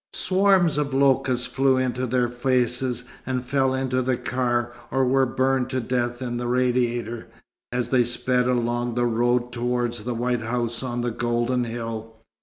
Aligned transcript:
Swarms 0.13 0.79
of 0.79 0.95
locusts 0.95 1.45
flew 1.45 1.77
into 1.77 2.07
their 2.07 2.27
faces, 2.27 3.03
and 3.23 3.45
fell 3.45 3.75
into 3.75 4.01
the 4.01 4.17
car, 4.17 4.73
or 4.89 5.05
were 5.05 5.27
burned 5.27 5.69
to 5.69 5.79
death 5.79 6.23
in 6.23 6.37
the 6.37 6.47
radiator, 6.47 7.27
as 7.71 7.89
they 7.89 8.03
sped 8.03 8.47
along 8.47 8.95
the 8.95 9.05
road 9.05 9.51
towards 9.51 10.03
the 10.03 10.15
white 10.15 10.41
house 10.41 10.81
on 10.81 11.01
the 11.01 11.11
golden 11.11 11.65
hill. 11.65 12.15